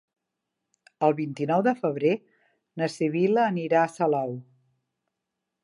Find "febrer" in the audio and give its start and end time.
1.83-2.13